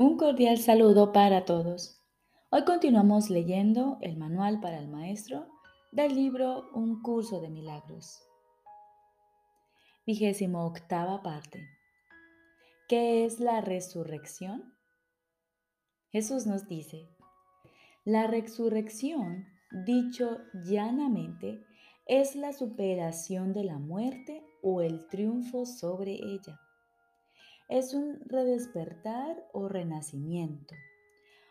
Un 0.00 0.16
cordial 0.16 0.58
saludo 0.58 1.12
para 1.12 1.44
todos. 1.44 2.00
Hoy 2.50 2.64
continuamos 2.64 3.30
leyendo 3.30 3.98
el 4.00 4.16
manual 4.16 4.60
para 4.60 4.78
el 4.78 4.86
maestro 4.86 5.48
del 5.90 6.14
libro 6.14 6.70
Un 6.72 7.02
curso 7.02 7.40
de 7.40 7.50
milagros. 7.50 8.22
Vigésimo 10.06 10.64
octava 10.64 11.20
parte. 11.24 11.66
¿Qué 12.88 13.24
es 13.24 13.40
la 13.40 13.60
resurrección? 13.60 14.72
Jesús 16.12 16.46
nos 16.46 16.68
dice, 16.68 17.08
la 18.04 18.28
resurrección, 18.28 19.48
dicho 19.84 20.38
llanamente, 20.64 21.66
es 22.06 22.36
la 22.36 22.52
superación 22.52 23.52
de 23.52 23.64
la 23.64 23.78
muerte 23.80 24.44
o 24.62 24.80
el 24.80 25.08
triunfo 25.08 25.66
sobre 25.66 26.12
ella 26.12 26.60
es 27.68 27.92
un 27.92 28.18
redespertar 28.24 29.46
o 29.52 29.68
renacimiento, 29.68 30.74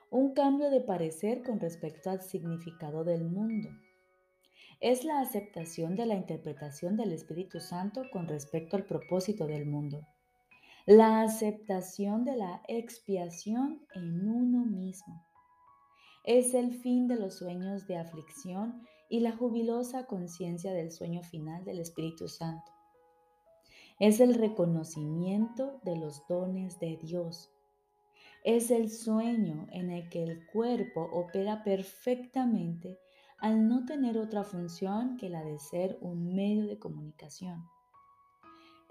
un 0.09 0.34
cambio 0.34 0.71
de 0.71 0.81
parecer 0.81 1.43
con 1.43 1.59
respecto 1.59 2.09
al 2.09 2.21
significado 2.21 3.03
del 3.03 3.23
mundo. 3.23 3.70
Es 4.80 5.03
la 5.03 5.20
aceptación 5.20 5.95
de 5.95 6.07
la 6.07 6.16
interpretación 6.16 6.98
del 6.98 7.12
Espíritu 7.12 7.59
Santo 7.59 8.02
con 8.12 8.27
respecto 8.27 8.76
al 8.77 8.85
propósito 8.85 9.45
del 9.45 9.67
mundo. 9.67 10.07
La 10.88 11.21
aceptación 11.21 12.26
de 12.26 12.35
la 12.35 12.63
expiación 12.68 13.85
en 13.93 14.27
uno 14.27 14.65
mismo. 14.65 15.23
Es 16.23 16.55
el 16.55 16.73
fin 16.73 17.07
de 17.07 17.18
los 17.18 17.38
sueños 17.38 17.85
de 17.85 17.98
aflicción 17.98 18.81
y 19.07 19.20
la 19.20 19.35
jubilosa 19.35 20.07
conciencia 20.07 20.73
del 20.73 20.91
sueño 20.91 21.21
final 21.21 21.63
del 21.63 21.79
Espíritu 21.79 22.27
Santo 22.27 22.77
es 23.99 24.19
el 24.19 24.35
reconocimiento 24.35 25.79
de 25.84 25.95
los 25.98 26.27
dones 26.27 26.79
de 26.79 26.98
Dios. 26.98 27.51
Es 28.43 28.70
el 28.70 28.91
sueño 28.91 29.67
en 29.71 29.89
el 29.89 30.07
que 30.09 30.23
el 30.23 30.45
cuerpo 30.45 31.09
opera 31.12 31.63
perfectamente 31.63 32.99
al 33.39 33.67
no 33.67 33.85
tener 33.85 34.17
otra 34.20 34.43
función 34.43 35.17
que 35.17 35.29
la 35.29 35.43
de 35.43 35.57
ser 35.57 35.98
un 36.01 36.35
medio 36.35 36.67
de 36.67 36.77
comunicación. 36.77 37.65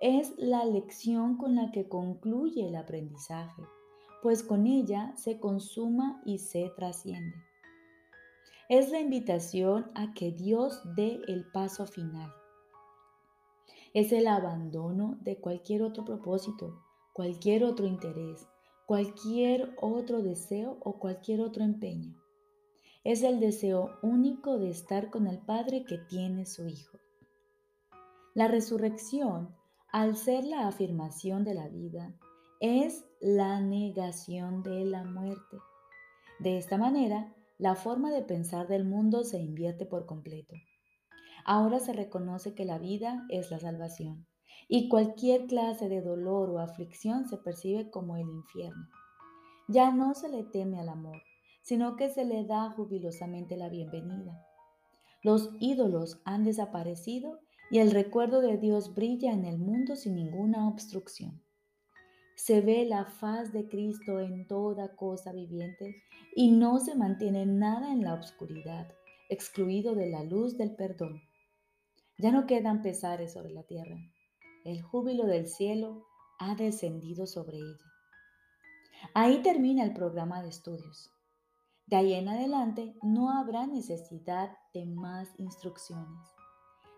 Es 0.00 0.34
la 0.38 0.64
lección 0.64 1.36
con 1.36 1.54
la 1.54 1.70
que 1.70 1.88
concluye 1.88 2.66
el 2.66 2.74
aprendizaje, 2.74 3.62
pues 4.22 4.42
con 4.42 4.66
ella 4.66 5.12
se 5.16 5.38
consuma 5.38 6.20
y 6.24 6.38
se 6.38 6.70
trasciende. 6.76 7.36
Es 8.68 8.91
la 8.91 8.98
invitación 8.98 9.91
a 9.94 10.12
que 10.12 10.32
Dios 10.32 10.82
dé 10.96 11.20
el 11.28 11.46
paso 11.52 11.86
final 11.86 12.35
es 13.97 14.12
el 14.12 14.27
abandono 14.27 15.16
de 15.22 15.39
cualquier 15.39 15.83
otro 15.83 16.05
propósito, 16.05 16.83
cualquier 17.14 17.64
otro 17.64 17.86
interés, 17.86 18.47
cualquier 18.84 19.75
otro 19.80 20.20
deseo 20.20 20.77
o 20.83 20.98
cualquier 20.98 21.41
otro 21.41 21.64
empeño. 21.64 22.14
Es 23.05 23.22
el 23.22 23.41
deseo 23.41 23.92
único 24.03 24.58
de 24.58 24.69
estar 24.69 25.08
con 25.08 25.27
el 25.27 25.38
Padre 25.38 25.86
que 25.86 25.97
tiene 25.97 26.44
su 26.44 26.69
Hijo. 26.69 26.98
La 28.34 28.48
resurrección, 28.48 29.56
al 29.91 30.14
ser 30.14 30.44
la 30.44 30.69
afirmación 30.69 31.42
de 31.42 31.55
la 31.55 31.69
vida, 31.69 32.14
es 32.60 33.06
la 33.19 33.62
negación 33.62 34.62
de 34.62 34.84
la 34.84 35.05
muerte. 35.05 35.56
De 36.38 36.58
esta 36.58 36.77
manera, 36.77 37.34
la 37.56 37.77
forma 37.77 38.10
de 38.10 38.20
pensar 38.20 38.69
del 38.69 38.84
mundo 38.84 39.25
se 39.25 39.38
invierte 39.38 39.86
por 39.86 40.05
completo. 40.05 40.55
Ahora 41.48 41.78
se 41.78 41.92
reconoce 41.92 42.56
que 42.56 42.64
la 42.64 42.77
vida 42.77 43.25
es 43.28 43.52
la 43.52 43.61
salvación 43.61 44.27
y 44.66 44.89
cualquier 44.89 45.47
clase 45.47 45.88
de 45.88 46.03
dolor 46.03 46.50
o 46.50 46.58
aflicción 46.58 47.28
se 47.28 47.36
percibe 47.36 47.88
como 47.88 48.16
el 48.16 48.28
infierno. 48.28 48.88
Ya 49.69 49.92
no 49.92 50.14
se 50.14 50.28
le 50.28 50.43
teme 50.43 50.81
al 50.81 50.88
amor, 50.88 51.22
sino 51.62 51.94
que 51.94 52.09
se 52.09 52.25
le 52.25 52.44
da 52.44 52.70
jubilosamente 52.70 53.56
la 53.56 53.69
bienvenida. 53.69 54.44
Los 55.22 55.50
ídolos 55.60 56.20
han 56.25 56.43
desaparecido 56.43 57.38
y 57.70 57.78
el 57.78 57.93
recuerdo 57.93 58.41
de 58.41 58.59
Dios 58.59 58.93
brilla 58.97 59.32
en 59.32 59.44
el 59.44 59.59
mundo 59.59 59.94
sin 59.94 60.16
ninguna 60.16 60.69
obstrucción. 60.69 61.41
Se 62.34 62.60
ve 62.60 62.87
la 62.87 63.04
faz 63.04 63.53
de 63.53 63.69
Cristo 63.69 64.19
en 64.19 64.49
toda 64.49 64.97
cosa 64.97 65.31
viviente 65.31 65.94
y 66.34 66.50
no 66.50 66.81
se 66.81 66.97
mantiene 66.97 67.47
nada 67.47 67.93
en 67.93 68.03
la 68.03 68.15
oscuridad, 68.15 68.88
excluido 69.28 69.94
de 69.94 70.10
la 70.10 70.25
luz 70.25 70.56
del 70.56 70.75
perdón. 70.75 71.22
Ya 72.19 72.32
no 72.32 72.47
quedan 72.47 72.82
pesares 72.82 73.34
sobre 73.34 73.53
la 73.53 73.62
tierra. 73.62 73.97
El 74.65 74.82
júbilo 74.82 75.27
del 75.27 75.47
cielo 75.47 76.06
ha 76.38 76.54
descendido 76.54 77.27
sobre 77.27 77.59
ella. 77.59 77.84
Ahí 79.15 79.43
termina 79.43 79.84
el 79.84 79.93
programa 79.93 80.43
de 80.43 80.49
estudios. 80.49 81.10
De 81.87 81.97
ahí 81.97 82.15
en 82.15 82.28
adelante 82.28 82.97
no 83.03 83.31
habrá 83.31 83.66
necesidad 83.66 84.50
de 84.75 84.87
más 84.87 85.28
instrucciones. 85.38 86.19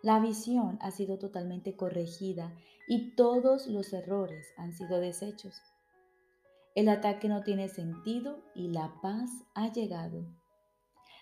La 0.03 0.21
visión 0.21 0.79
ha 0.81 0.93
sido 0.93 1.19
totalmente 1.19 1.77
corregida 1.77 2.55
y 2.87 3.15
todos 3.17 3.67
los 3.67 3.93
errores 3.93 4.47
han 4.57 4.73
sido 4.73 5.01
deshechos. 5.01 5.61
El 6.75 6.89
ataque 6.89 7.29
no 7.29 7.43
tiene 7.43 7.69
sentido 7.69 8.39
y 8.55 8.69
la 8.69 8.95
paz 9.03 9.31
ha 9.55 9.73
llegado. 9.73 10.25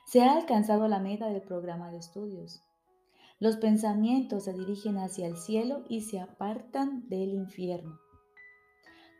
Se 0.05 0.23
ha 0.23 0.37
alcanzado 0.37 0.87
la 0.87 1.01
meta 1.01 1.29
del 1.29 1.43
programa 1.43 1.91
de 1.91 1.99
estudios. 1.99 2.63
Los 3.39 3.57
pensamientos 3.59 4.45
se 4.45 4.55
dirigen 4.55 4.97
hacia 4.97 5.27
el 5.27 5.37
cielo 5.37 5.85
y 5.89 6.01
se 6.03 6.21
apartan 6.21 7.07
del 7.09 7.35
infierno. 7.35 8.01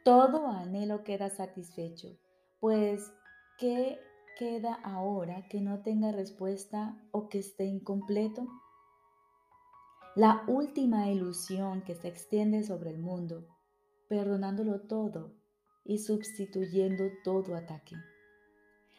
Todo 0.05 0.49
anhelo 0.49 1.05
queda 1.05 1.29
satisfecho, 1.29 2.17
pues 2.59 3.13
¿qué 3.59 3.99
queda 4.39 4.75
ahora 4.75 5.47
que 5.49 5.61
no 5.61 5.83
tenga 5.83 6.13
respuesta 6.13 6.97
o 7.11 7.29
que 7.29 7.41
esté 7.41 7.65
incompleto? 7.65 8.47
La 10.15 10.45
última 10.47 11.11
ilusión 11.11 11.83
que 11.83 11.95
se 11.95 12.09
extiende 12.09 12.63
sobre 12.63 12.91
el 12.91 12.99
mundo, 12.99 13.47
perdonándolo 14.09 14.81
todo 14.81 15.35
y 15.85 15.99
sustituyendo 15.99 17.05
todo 17.23 17.55
ataque. 17.55 17.97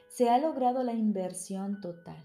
Se 0.10 0.30
ha 0.30 0.38
logrado 0.38 0.84
la 0.84 0.94
inversión 0.94 1.82
total. 1.82 2.24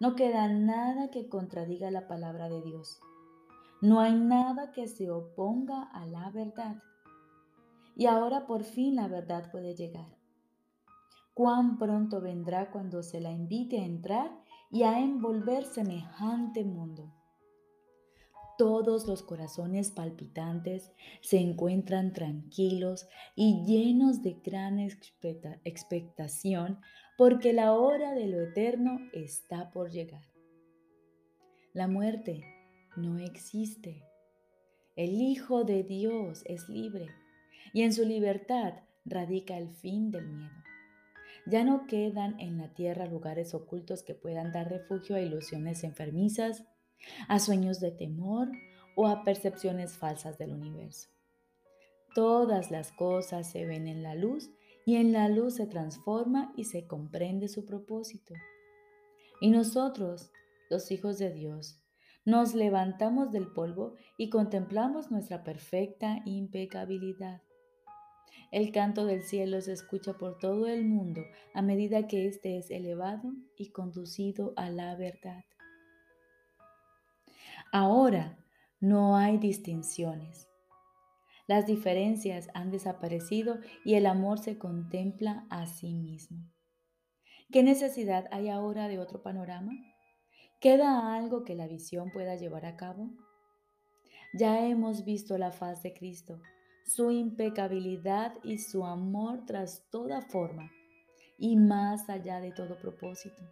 No 0.00 0.14
queda 0.16 0.48
nada 0.48 1.10
que 1.10 1.28
contradiga 1.28 1.90
la 1.90 2.08
palabra 2.08 2.48
de 2.48 2.62
Dios. 2.62 3.00
No 3.82 4.00
hay 4.00 4.14
nada 4.14 4.72
que 4.72 4.88
se 4.88 5.10
oponga 5.10 5.82
a 5.82 6.06
la 6.06 6.30
verdad. 6.30 6.82
Y 7.96 8.06
ahora 8.06 8.46
por 8.46 8.64
fin 8.64 8.96
la 8.96 9.08
verdad 9.08 9.50
puede 9.52 9.74
llegar. 9.74 10.16
Cuán 11.34 11.76
pronto 11.76 12.22
vendrá 12.22 12.70
cuando 12.70 13.02
se 13.02 13.20
la 13.20 13.30
invite 13.30 13.78
a 13.78 13.84
entrar 13.84 14.30
y 14.70 14.84
a 14.84 15.00
envolver 15.00 15.64
semejante 15.64 16.64
mundo. 16.64 17.12
Todos 18.60 19.06
los 19.06 19.22
corazones 19.22 19.90
palpitantes 19.90 20.92
se 21.22 21.38
encuentran 21.38 22.12
tranquilos 22.12 23.08
y 23.34 23.64
llenos 23.64 24.22
de 24.22 24.34
gran 24.44 24.78
expectación 24.78 26.78
porque 27.16 27.54
la 27.54 27.72
hora 27.72 28.12
de 28.12 28.26
lo 28.26 28.42
eterno 28.42 28.98
está 29.14 29.70
por 29.70 29.90
llegar. 29.90 30.26
La 31.72 31.88
muerte 31.88 32.44
no 32.98 33.18
existe. 33.18 34.04
El 34.94 35.22
Hijo 35.22 35.64
de 35.64 35.82
Dios 35.82 36.42
es 36.44 36.68
libre 36.68 37.06
y 37.72 37.80
en 37.80 37.94
su 37.94 38.04
libertad 38.04 38.74
radica 39.06 39.56
el 39.56 39.70
fin 39.70 40.10
del 40.10 40.28
miedo. 40.28 40.52
Ya 41.46 41.64
no 41.64 41.86
quedan 41.86 42.38
en 42.38 42.58
la 42.58 42.74
tierra 42.74 43.06
lugares 43.06 43.54
ocultos 43.54 44.02
que 44.02 44.14
puedan 44.14 44.52
dar 44.52 44.68
refugio 44.68 45.16
a 45.16 45.22
ilusiones 45.22 45.82
enfermizas, 45.82 46.66
a 47.28 47.38
sueños 47.38 47.80
de 47.80 47.90
temor 47.90 48.50
o 48.96 49.06
a 49.06 49.24
percepciones 49.24 49.96
falsas 49.96 50.38
del 50.38 50.52
universo. 50.52 51.10
Todas 52.14 52.70
las 52.70 52.92
cosas 52.92 53.50
se 53.50 53.66
ven 53.66 53.86
en 53.86 54.02
la 54.02 54.14
luz 54.14 54.50
y 54.84 54.96
en 54.96 55.12
la 55.12 55.28
luz 55.28 55.54
se 55.54 55.66
transforma 55.66 56.52
y 56.56 56.64
se 56.64 56.86
comprende 56.86 57.48
su 57.48 57.64
propósito. 57.64 58.34
Y 59.40 59.50
nosotros, 59.50 60.32
los 60.68 60.90
hijos 60.90 61.18
de 61.18 61.32
Dios, 61.32 61.80
nos 62.24 62.54
levantamos 62.54 63.30
del 63.30 63.46
polvo 63.46 63.94
y 64.16 64.28
contemplamos 64.28 65.10
nuestra 65.10 65.42
perfecta 65.42 66.20
impecabilidad. 66.26 67.42
El 68.50 68.72
canto 68.72 69.06
del 69.06 69.22
cielo 69.22 69.60
se 69.60 69.72
escucha 69.72 70.14
por 70.14 70.38
todo 70.38 70.66
el 70.66 70.84
mundo 70.84 71.22
a 71.54 71.62
medida 71.62 72.08
que 72.08 72.26
éste 72.26 72.58
es 72.58 72.70
elevado 72.70 73.32
y 73.56 73.70
conducido 73.70 74.52
a 74.56 74.70
la 74.70 74.96
verdad. 74.96 75.44
Ahora 77.72 78.36
no 78.80 79.16
hay 79.16 79.38
distinciones. 79.38 80.48
Las 81.46 81.66
diferencias 81.66 82.48
han 82.52 82.72
desaparecido 82.72 83.58
y 83.84 83.94
el 83.94 84.06
amor 84.06 84.38
se 84.40 84.58
contempla 84.58 85.46
a 85.50 85.66
sí 85.66 85.94
mismo. 85.94 86.38
¿Qué 87.52 87.62
necesidad 87.62 88.26
hay 88.32 88.48
ahora 88.48 88.88
de 88.88 88.98
otro 88.98 89.22
panorama? 89.22 89.72
¿Queda 90.60 91.14
algo 91.14 91.44
que 91.44 91.54
la 91.54 91.68
visión 91.68 92.10
pueda 92.10 92.34
llevar 92.34 92.66
a 92.66 92.76
cabo? 92.76 93.10
Ya 94.32 94.66
hemos 94.66 95.04
visto 95.04 95.38
la 95.38 95.52
faz 95.52 95.82
de 95.82 95.92
Cristo, 95.92 96.40
su 96.84 97.12
impecabilidad 97.12 98.34
y 98.42 98.58
su 98.58 98.84
amor 98.84 99.44
tras 99.46 99.88
toda 99.90 100.22
forma 100.22 100.70
y 101.38 101.56
más 101.56 102.08
allá 102.10 102.40
de 102.40 102.50
todo 102.50 102.78
propósito. 102.78 103.42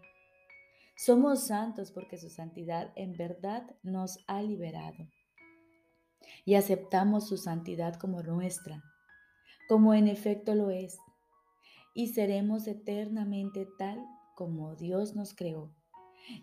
Somos 0.98 1.46
santos 1.46 1.92
porque 1.92 2.18
su 2.18 2.28
santidad 2.28 2.90
en 2.96 3.12
verdad 3.12 3.62
nos 3.84 4.18
ha 4.26 4.42
liberado. 4.42 5.06
Y 6.44 6.56
aceptamos 6.56 7.28
su 7.28 7.36
santidad 7.36 7.94
como 7.94 8.20
nuestra, 8.24 8.82
como 9.68 9.94
en 9.94 10.08
efecto 10.08 10.56
lo 10.56 10.70
es. 10.70 10.98
Y 11.94 12.08
seremos 12.08 12.66
eternamente 12.66 13.68
tal 13.78 14.04
como 14.34 14.74
Dios 14.74 15.14
nos 15.14 15.34
creó. 15.34 15.72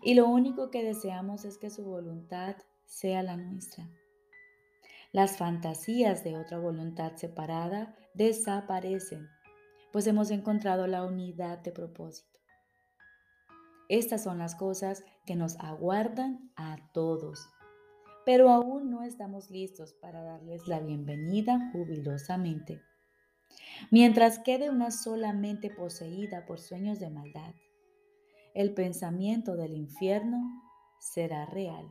Y 0.02 0.14
lo 0.14 0.26
único 0.26 0.70
que 0.70 0.82
deseamos 0.82 1.44
es 1.44 1.58
que 1.58 1.68
su 1.68 1.84
voluntad 1.84 2.56
sea 2.86 3.22
la 3.22 3.36
nuestra. 3.36 3.90
Las 5.12 5.36
fantasías 5.36 6.24
de 6.24 6.38
otra 6.38 6.58
voluntad 6.58 7.16
separada 7.16 7.94
desaparecen, 8.14 9.28
pues 9.92 10.06
hemos 10.06 10.30
encontrado 10.30 10.86
la 10.86 11.04
unidad 11.04 11.58
de 11.58 11.72
propósito. 11.72 12.35
Estas 13.88 14.24
son 14.24 14.38
las 14.38 14.54
cosas 14.56 15.04
que 15.26 15.36
nos 15.36 15.56
aguardan 15.60 16.50
a 16.56 16.76
todos, 16.92 17.48
pero 18.24 18.50
aún 18.50 18.90
no 18.90 19.04
estamos 19.04 19.50
listos 19.50 19.92
para 19.94 20.22
darles 20.22 20.66
la 20.66 20.80
bienvenida 20.80 21.70
jubilosamente. 21.72 22.82
Mientras 23.90 24.40
quede 24.40 24.70
una 24.70 24.90
sola 24.90 25.32
mente 25.32 25.70
poseída 25.70 26.46
por 26.46 26.58
sueños 26.58 26.98
de 26.98 27.10
maldad, 27.10 27.54
el 28.54 28.74
pensamiento 28.74 29.54
del 29.54 29.76
infierno 29.76 30.62
será 30.98 31.46
real. 31.46 31.88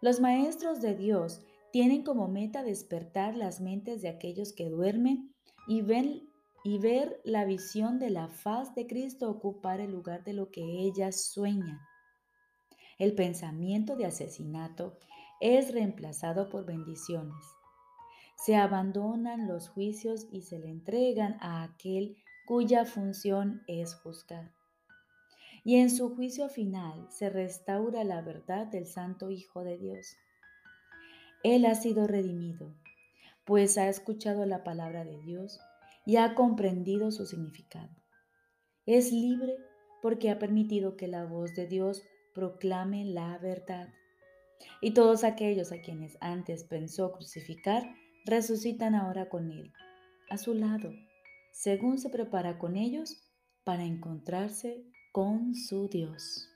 Los 0.00 0.20
maestros 0.20 0.80
de 0.80 0.96
Dios 0.96 1.42
tienen 1.70 2.02
como 2.02 2.26
meta 2.26 2.62
despertar 2.62 3.36
las 3.36 3.60
mentes 3.60 4.02
de 4.02 4.08
aquellos 4.08 4.52
que 4.52 4.70
duermen 4.70 5.34
y 5.68 5.82
ven 5.82 6.25
y 6.66 6.78
ver 6.78 7.20
la 7.22 7.44
visión 7.44 8.00
de 8.00 8.10
la 8.10 8.26
faz 8.26 8.74
de 8.74 8.88
Cristo 8.88 9.30
ocupar 9.30 9.78
el 9.78 9.92
lugar 9.92 10.24
de 10.24 10.32
lo 10.32 10.50
que 10.50 10.64
ellas 10.64 11.20
sueñan. 11.22 11.78
El 12.98 13.14
pensamiento 13.14 13.94
de 13.94 14.06
asesinato 14.06 14.98
es 15.40 15.72
reemplazado 15.72 16.48
por 16.48 16.66
bendiciones. 16.66 17.44
Se 18.36 18.56
abandonan 18.56 19.46
los 19.46 19.68
juicios 19.68 20.26
y 20.32 20.42
se 20.42 20.58
le 20.58 20.68
entregan 20.68 21.36
a 21.40 21.62
aquel 21.62 22.16
cuya 22.48 22.84
función 22.84 23.62
es 23.68 23.94
juzgar. 23.94 24.50
Y 25.62 25.76
en 25.76 25.88
su 25.88 26.16
juicio 26.16 26.48
final 26.48 27.06
se 27.12 27.30
restaura 27.30 28.02
la 28.02 28.22
verdad 28.22 28.66
del 28.66 28.88
Santo 28.88 29.30
Hijo 29.30 29.62
de 29.62 29.78
Dios. 29.78 30.16
Él 31.44 31.64
ha 31.64 31.76
sido 31.76 32.08
redimido, 32.08 32.74
pues 33.44 33.78
ha 33.78 33.88
escuchado 33.88 34.46
la 34.46 34.64
palabra 34.64 35.04
de 35.04 35.20
Dios 35.20 35.60
y 36.06 36.16
ha 36.16 36.34
comprendido 36.34 37.10
su 37.10 37.26
significado. 37.26 37.90
Es 38.86 39.12
libre 39.12 39.56
porque 40.00 40.30
ha 40.30 40.38
permitido 40.38 40.96
que 40.96 41.08
la 41.08 41.24
voz 41.24 41.54
de 41.54 41.66
Dios 41.66 42.02
proclame 42.32 43.04
la 43.04 43.36
verdad. 43.38 43.88
Y 44.80 44.94
todos 44.94 45.24
aquellos 45.24 45.72
a 45.72 45.80
quienes 45.80 46.16
antes 46.20 46.64
pensó 46.64 47.12
crucificar, 47.12 47.82
resucitan 48.24 48.94
ahora 48.94 49.28
con 49.28 49.50
Él, 49.50 49.72
a 50.30 50.38
su 50.38 50.54
lado, 50.54 50.92
según 51.52 51.98
se 51.98 52.08
prepara 52.08 52.58
con 52.58 52.76
ellos 52.76 53.22
para 53.64 53.84
encontrarse 53.84 54.84
con 55.12 55.54
su 55.54 55.88
Dios. 55.88 56.48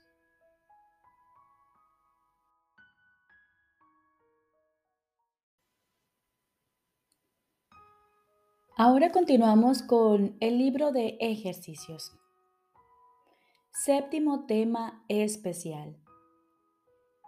Ahora 8.83 9.11
continuamos 9.11 9.83
con 9.83 10.35
el 10.39 10.57
libro 10.57 10.91
de 10.91 11.15
ejercicios. 11.19 12.17
Séptimo 13.71 14.47
tema 14.47 15.05
especial. 15.07 15.95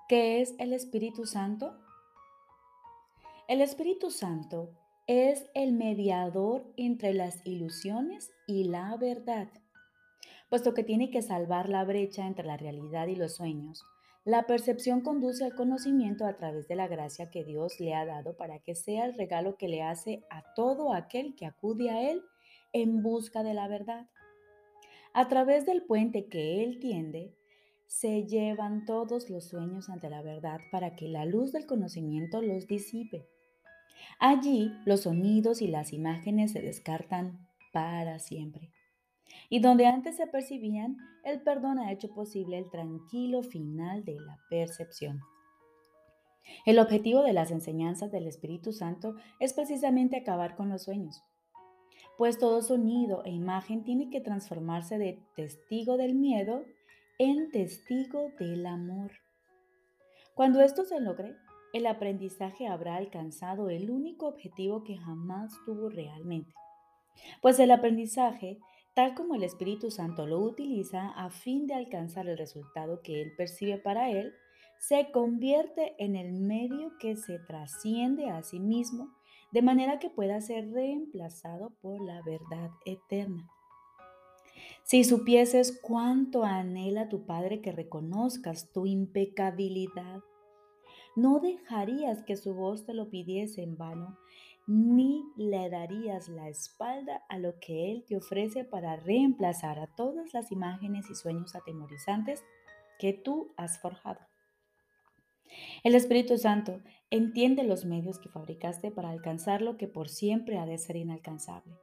¿Qué 0.09 0.41
es 0.41 0.55
el 0.57 0.73
Espíritu 0.73 1.27
Santo? 1.27 1.77
El 3.47 3.61
Espíritu 3.61 4.09
Santo 4.09 4.71
es 5.05 5.45
el 5.53 5.73
mediador 5.73 6.73
entre 6.75 7.13
las 7.13 7.45
ilusiones 7.45 8.31
y 8.47 8.63
la 8.63 8.97
verdad, 8.97 9.47
puesto 10.49 10.73
que 10.73 10.83
tiene 10.83 11.11
que 11.11 11.21
salvar 11.21 11.69
la 11.69 11.83
brecha 11.83 12.25
entre 12.25 12.47
la 12.47 12.57
realidad 12.57 13.05
y 13.05 13.15
los 13.15 13.35
sueños 13.35 13.85
la 14.25 14.47
percepción 14.47 15.01
conduce 15.01 15.43
al 15.43 15.53
conocimiento 15.53 16.25
a 16.25 16.37
través 16.37 16.67
de 16.69 16.75
la 16.75 16.87
gracia 16.87 17.29
que 17.29 17.43
Dios 17.43 17.79
le 17.81 17.93
ha 17.93 18.05
dado 18.05 18.37
para 18.37 18.59
que 18.59 18.73
sea 18.73 19.05
el 19.05 19.15
regalo 19.15 19.57
que 19.57 19.67
le 19.67 19.81
hace 19.81 20.23
a 20.29 20.53
todo 20.55 20.93
aquel 20.93 21.35
que 21.35 21.45
acude 21.45 21.89
a 21.89 22.09
Él 22.09 22.21
en 22.71 23.03
busca 23.03 23.43
de 23.43 23.53
la 23.53 23.67
verdad. 23.67 24.07
A 25.13 25.27
través 25.27 25.65
del 25.65 25.83
puente 25.83 26.27
que 26.29 26.63
Él 26.63 26.79
tiende, 26.79 27.35
se 27.85 28.25
llevan 28.25 28.85
todos 28.85 29.29
los 29.29 29.49
sueños 29.49 29.89
ante 29.89 30.09
la 30.09 30.21
verdad 30.21 30.59
para 30.71 30.95
que 30.95 31.09
la 31.09 31.25
luz 31.25 31.51
del 31.51 31.65
conocimiento 31.65 32.41
los 32.41 32.65
disipe. 32.65 33.27
Allí 34.19 34.71
los 34.85 35.01
sonidos 35.01 35.61
y 35.61 35.67
las 35.67 35.91
imágenes 35.91 36.53
se 36.53 36.61
descartan 36.61 37.45
para 37.73 38.19
siempre 38.19 38.71
y 39.49 39.59
donde 39.59 39.85
antes 39.85 40.17
se 40.17 40.27
percibían, 40.27 40.97
el 41.23 41.41
perdón 41.41 41.79
ha 41.79 41.91
hecho 41.91 42.13
posible 42.13 42.57
el 42.57 42.69
tranquilo 42.69 43.43
final 43.43 44.03
de 44.03 44.19
la 44.19 44.39
percepción. 44.49 45.21
El 46.65 46.79
objetivo 46.79 47.23
de 47.23 47.33
las 47.33 47.51
enseñanzas 47.51 48.11
del 48.11 48.27
Espíritu 48.27 48.73
Santo 48.73 49.15
es 49.39 49.53
precisamente 49.53 50.17
acabar 50.17 50.55
con 50.55 50.69
los 50.69 50.83
sueños, 50.83 51.21
pues 52.17 52.37
todo 52.37 52.61
sonido 52.61 53.23
e 53.25 53.31
imagen 53.31 53.83
tiene 53.83 54.09
que 54.09 54.21
transformarse 54.21 54.97
de 54.97 55.19
testigo 55.35 55.97
del 55.97 56.15
miedo 56.15 56.63
en 57.17 57.49
testigo 57.51 58.31
del 58.39 58.65
amor. 58.65 59.11
Cuando 60.35 60.61
esto 60.61 60.83
se 60.83 60.99
logre, 60.99 61.35
el 61.73 61.87
aprendizaje 61.87 62.67
habrá 62.67 62.95
alcanzado 62.95 63.69
el 63.69 63.89
único 63.89 64.27
objetivo 64.27 64.83
que 64.83 64.97
jamás 64.97 65.53
tuvo 65.65 65.89
realmente, 65.89 66.53
pues 67.41 67.59
el 67.59 67.71
aprendizaje 67.71 68.59
tal 68.93 69.15
como 69.15 69.35
el 69.35 69.43
Espíritu 69.43 69.91
Santo 69.91 70.27
lo 70.27 70.39
utiliza 70.39 71.09
a 71.09 71.29
fin 71.29 71.67
de 71.67 71.73
alcanzar 71.73 72.27
el 72.27 72.37
resultado 72.37 73.01
que 73.01 73.21
Él 73.21 73.33
percibe 73.35 73.77
para 73.77 74.09
Él, 74.09 74.33
se 74.79 75.11
convierte 75.11 75.95
en 75.97 76.15
el 76.15 76.33
medio 76.33 76.91
que 76.99 77.15
se 77.15 77.39
trasciende 77.39 78.29
a 78.29 78.43
sí 78.43 78.59
mismo 78.59 79.09
de 79.51 79.61
manera 79.61 79.99
que 79.99 80.09
pueda 80.09 80.41
ser 80.41 80.71
reemplazado 80.71 81.71
por 81.81 82.01
la 82.01 82.21
verdad 82.23 82.71
eterna. 82.85 83.47
Si 84.83 85.03
supieses 85.03 85.79
cuánto 85.81 86.43
anhela 86.43 87.07
tu 87.07 87.25
Padre 87.25 87.61
que 87.61 87.71
reconozcas 87.71 88.71
tu 88.73 88.85
impecabilidad, 88.85 90.21
no 91.15 91.39
dejarías 91.39 92.23
que 92.23 92.35
su 92.35 92.53
voz 92.53 92.85
te 92.85 92.93
lo 92.93 93.09
pidiese 93.09 93.61
en 93.61 93.77
vano 93.77 94.17
ni 94.65 95.23
le 95.35 95.69
darías 95.69 96.29
la 96.29 96.49
espalda 96.49 97.23
a 97.29 97.37
lo 97.37 97.59
que 97.59 97.91
Él 97.91 98.05
te 98.07 98.15
ofrece 98.15 98.63
para 98.63 98.95
reemplazar 98.95 99.79
a 99.79 99.87
todas 99.87 100.33
las 100.33 100.51
imágenes 100.51 101.09
y 101.09 101.15
sueños 101.15 101.55
atemorizantes 101.55 102.43
que 102.99 103.13
tú 103.13 103.53
has 103.57 103.79
forjado. 103.79 104.19
El 105.83 105.95
Espíritu 105.95 106.37
Santo 106.37 106.81
entiende 107.09 107.63
los 107.63 107.85
medios 107.85 108.19
que 108.19 108.29
fabricaste 108.29 108.91
para 108.91 109.09
alcanzar 109.09 109.61
lo 109.61 109.77
que 109.77 109.87
por 109.87 110.09
siempre 110.09 110.57
ha 110.57 110.65
de 110.65 110.77
ser 110.77 110.95
inalcanzable. 110.95 111.75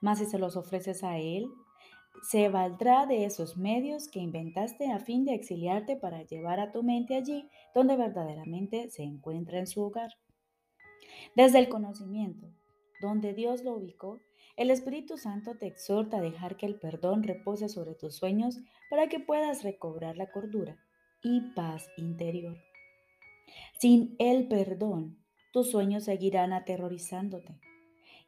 Mas 0.00 0.18
si 0.18 0.26
se 0.26 0.38
los 0.38 0.56
ofreces 0.56 1.04
a 1.04 1.18
Él, 1.18 1.48
se 2.22 2.48
valdrá 2.48 3.06
de 3.06 3.24
esos 3.24 3.56
medios 3.56 4.08
que 4.08 4.20
inventaste 4.20 4.90
a 4.90 4.98
fin 4.98 5.24
de 5.24 5.34
exiliarte 5.34 5.96
para 5.96 6.22
llevar 6.22 6.60
a 6.60 6.72
tu 6.72 6.82
mente 6.82 7.16
allí 7.16 7.48
donde 7.74 7.96
verdaderamente 7.96 8.88
se 8.90 9.02
encuentra 9.02 9.58
en 9.58 9.66
su 9.66 9.82
hogar. 9.82 10.10
Desde 11.34 11.58
el 11.58 11.68
conocimiento, 11.68 12.48
donde 13.00 13.34
Dios 13.34 13.64
lo 13.64 13.74
ubicó, 13.74 14.20
el 14.56 14.70
Espíritu 14.70 15.16
Santo 15.18 15.56
te 15.56 15.66
exhorta 15.66 16.18
a 16.18 16.20
dejar 16.20 16.56
que 16.56 16.66
el 16.66 16.78
perdón 16.78 17.22
repose 17.24 17.68
sobre 17.68 17.94
tus 17.94 18.16
sueños 18.16 18.60
para 18.88 19.08
que 19.08 19.18
puedas 19.18 19.64
recobrar 19.64 20.16
la 20.16 20.30
cordura 20.30 20.78
y 21.22 21.40
paz 21.54 21.88
interior. 21.96 22.56
Sin 23.80 24.14
el 24.18 24.46
perdón, 24.46 25.18
tus 25.52 25.70
sueños 25.70 26.04
seguirán 26.04 26.52
aterrorizándote 26.52 27.58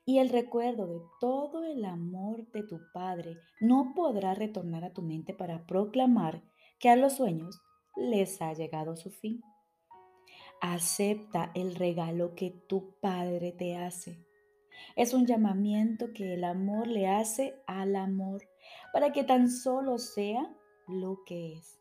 y 0.05 0.19
el 0.19 0.29
recuerdo 0.29 0.87
de 0.87 1.01
todo 1.21 1.65
el 1.65 1.85
amor 1.85 2.51
de 2.53 2.63
tu 2.63 2.81
Padre 2.93 3.39
no 3.61 3.93
podrá 3.95 4.35
retornar 4.35 4.85
a 4.85 4.93
tu 4.93 5.03
mente 5.03 5.35
para 5.35 5.67
proclamar 5.67 6.43
que 6.79 6.89
a 6.89 6.97
los 6.97 7.15
sueños 7.15 7.61
les 7.97 8.41
ha 8.41 8.53
llegado 8.53 8.97
su 8.97 9.11
fin. 9.11 9.43
Acepta 10.61 11.51
el 11.55 11.75
regalo 11.75 12.35
que 12.35 12.51
tu 12.51 12.95
Padre 13.01 13.53
te 13.53 13.77
hace. 13.77 14.27
Es 14.95 15.13
un 15.13 15.27
llamamiento 15.27 16.13
que 16.13 16.35
el 16.35 16.45
amor 16.45 16.87
le 16.87 17.09
hace 17.09 17.55
al 17.67 17.97
amor 17.97 18.43
para 18.93 19.13
que 19.13 19.25
tan 19.25 19.51
solo 19.51 19.99
sea 19.99 20.55
lo 20.87 21.25
que 21.25 21.53
es. 21.55 21.79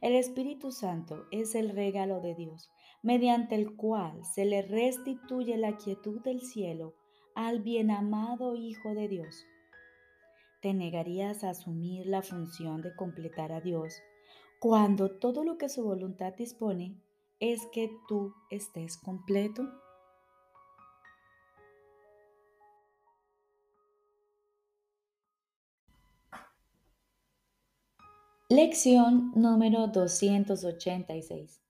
El 0.00 0.14
Espíritu 0.14 0.72
Santo 0.72 1.26
es 1.30 1.54
el 1.54 1.70
regalo 1.70 2.20
de 2.20 2.34
Dios, 2.34 2.70
mediante 3.02 3.54
el 3.54 3.76
cual 3.76 4.24
se 4.24 4.44
le 4.44 4.62
restituye 4.62 5.56
la 5.56 5.76
quietud 5.76 6.20
del 6.22 6.40
cielo 6.40 6.94
al 7.34 7.60
bienamado 7.60 8.56
Hijo 8.56 8.94
de 8.94 9.08
Dios. 9.08 9.44
¿Te 10.60 10.74
negarías 10.74 11.44
a 11.44 11.50
asumir 11.50 12.06
la 12.06 12.22
función 12.22 12.82
de 12.82 12.94
completar 12.94 13.52
a 13.52 13.60
Dios 13.60 14.02
cuando 14.58 15.10
todo 15.18 15.42
lo 15.42 15.56
que 15.56 15.70
su 15.70 15.82
voluntad 15.82 16.34
dispone 16.34 17.00
es 17.40 17.66
que 17.72 17.90
tú 18.06 18.34
estés 18.50 18.98
completo? 18.98 19.66
Lección 28.50 29.32
número 29.34 29.86
286. 29.86 31.62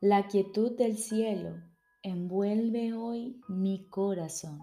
La 0.00 0.28
quietud 0.28 0.76
del 0.76 0.96
cielo 0.96 1.60
envuelve 2.02 2.94
hoy 2.94 3.40
mi 3.48 3.88
corazón. 3.88 4.60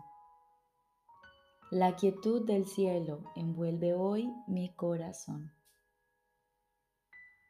La 1.70 1.96
quietud 1.96 2.46
del 2.46 2.66
cielo 2.66 3.24
envuelve 3.36 3.94
hoy 3.94 4.32
mi 4.48 4.74
corazón. 4.74 5.52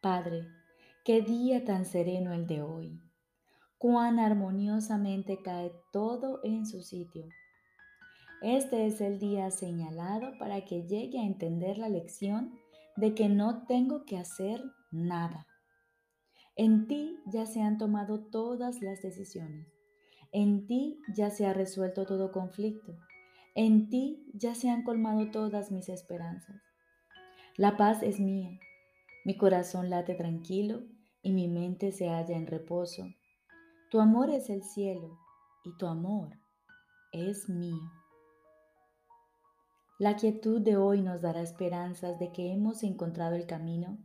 Padre, 0.01 0.47
qué 1.05 1.21
día 1.21 1.63
tan 1.63 1.85
sereno 1.85 2.33
el 2.33 2.47
de 2.47 2.63
hoy. 2.63 2.99
Cuán 3.77 4.17
armoniosamente 4.17 5.39
cae 5.43 5.71
todo 5.93 6.39
en 6.43 6.65
su 6.65 6.81
sitio. 6.81 7.27
Este 8.41 8.87
es 8.87 8.99
el 9.01 9.19
día 9.19 9.51
señalado 9.51 10.31
para 10.39 10.65
que 10.65 10.87
llegue 10.87 11.19
a 11.19 11.25
entender 11.25 11.77
la 11.77 11.89
lección 11.89 12.55
de 12.95 13.13
que 13.13 13.29
no 13.29 13.67
tengo 13.67 14.03
que 14.05 14.17
hacer 14.17 14.63
nada. 14.91 15.45
En 16.55 16.87
ti 16.87 17.19
ya 17.27 17.45
se 17.45 17.61
han 17.61 17.77
tomado 17.77 18.21
todas 18.31 18.81
las 18.81 19.03
decisiones. 19.03 19.67
En 20.31 20.65
ti 20.65 20.99
ya 21.13 21.29
se 21.29 21.45
ha 21.45 21.53
resuelto 21.53 22.07
todo 22.07 22.31
conflicto. 22.31 22.97
En 23.53 23.89
ti 23.89 24.25
ya 24.33 24.55
se 24.55 24.71
han 24.71 24.81
colmado 24.81 25.29
todas 25.29 25.71
mis 25.71 25.87
esperanzas. 25.87 26.63
La 27.57 27.77
paz 27.77 28.01
es 28.01 28.19
mía. 28.19 28.59
Mi 29.25 29.35
corazón 29.35 29.89
late 29.89 30.13
tranquilo 30.13 30.83
y 31.23 31.33
mi 31.33 31.47
mente 31.47 31.91
se 31.91 32.09
halla 32.09 32.37
en 32.37 32.45
reposo. 32.45 33.07
Tu 33.89 33.99
amor 33.99 34.29
es 34.29 34.51
el 34.51 34.61
cielo 34.61 35.17
y 35.63 35.75
tu 35.77 35.87
amor 35.87 36.37
es 37.11 37.49
mío. 37.49 37.91
La 39.97 40.15
quietud 40.15 40.61
de 40.61 40.77
hoy 40.77 41.01
nos 41.01 41.23
dará 41.23 41.41
esperanzas 41.41 42.19
de 42.19 42.31
que 42.31 42.53
hemos 42.53 42.83
encontrado 42.83 43.35
el 43.35 43.47
camino 43.47 43.97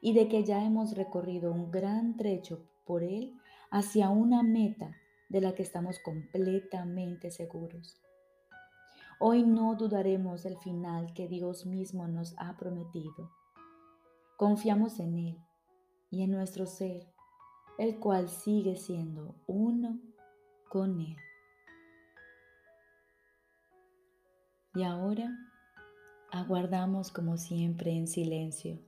y 0.00 0.14
de 0.14 0.28
que 0.28 0.44
ya 0.44 0.64
hemos 0.64 0.94
recorrido 0.94 1.50
un 1.52 1.72
gran 1.72 2.16
trecho 2.16 2.64
por 2.86 3.02
él 3.02 3.34
hacia 3.72 4.10
una 4.10 4.44
meta 4.44 4.94
de 5.28 5.40
la 5.40 5.56
que 5.56 5.64
estamos 5.64 5.98
completamente 5.98 7.32
seguros. 7.32 8.00
Hoy 9.18 9.42
no 9.42 9.74
dudaremos 9.74 10.44
del 10.44 10.56
final 10.58 11.12
que 11.14 11.26
Dios 11.26 11.66
mismo 11.66 12.06
nos 12.06 12.36
ha 12.38 12.56
prometido. 12.56 13.37
Confiamos 14.38 15.00
en 15.00 15.16
Él 15.16 15.36
y 16.10 16.22
en 16.22 16.30
nuestro 16.30 16.64
ser, 16.64 17.12
el 17.76 17.98
cual 17.98 18.28
sigue 18.28 18.76
siendo 18.76 19.34
uno 19.48 19.98
con 20.68 21.00
Él. 21.00 21.16
Y 24.76 24.84
ahora 24.84 25.28
aguardamos 26.30 27.10
como 27.10 27.36
siempre 27.36 27.90
en 27.90 28.06
silencio. 28.06 28.78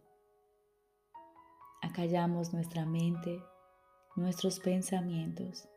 Acallamos 1.82 2.52
nuestra 2.52 2.86
mente, 2.86 3.42
nuestros 4.14 4.60
pensamientos 4.60 5.68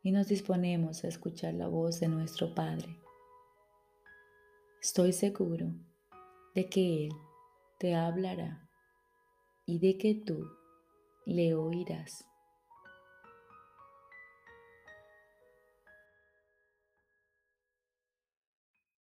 y 0.00 0.12
nos 0.12 0.28
disponemos 0.28 1.02
a 1.02 1.08
escuchar 1.08 1.54
la 1.54 1.66
voz 1.66 1.98
de 1.98 2.06
nuestro 2.06 2.54
Padre. 2.54 3.00
Estoy 4.80 5.12
seguro 5.12 5.72
de 6.54 6.68
que 6.68 7.06
Él 7.06 7.12
te 7.78 7.94
hablará 7.94 8.68
y 9.66 9.78
de 9.78 9.98
que 9.98 10.14
tú 10.14 10.46
le 11.26 11.54
oirás. 11.54 12.24